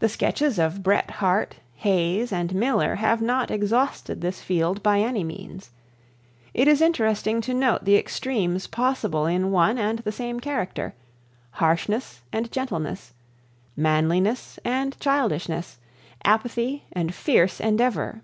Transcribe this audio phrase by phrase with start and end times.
[0.00, 5.24] The sketches of Bret Harte, Hayes, and Miller have not exhausted this field by any
[5.24, 5.70] means.
[6.52, 10.92] It is interesting to note the extremes possible in one and the same character:
[11.52, 13.14] harshness and gentleness,
[13.74, 15.78] manliness and childishness,
[16.22, 18.20] apathy and fierce endeavor.